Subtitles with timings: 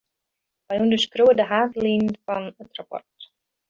[0.67, 3.07] Wy ûnderskriuwe de haadlinen fan it rapport.